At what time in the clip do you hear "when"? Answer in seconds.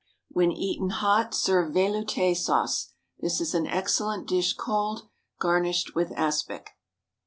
0.31-0.51